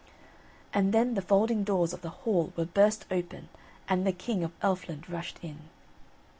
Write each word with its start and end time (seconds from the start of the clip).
And 0.73 0.95
then 0.95 1.13
the 1.13 1.21
folding 1.21 1.63
doors 1.63 1.93
of 1.93 2.01
the 2.01 2.09
hall 2.09 2.51
were 2.57 2.65
burst 2.65 3.05
open, 3.11 3.49
and 3.87 4.03
the 4.03 4.11
King 4.11 4.43
of 4.43 4.55
Elfland 4.63 5.07
rushed 5.07 5.37
in. 5.43 5.69